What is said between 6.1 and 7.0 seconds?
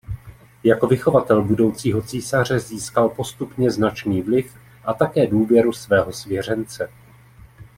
svěřence.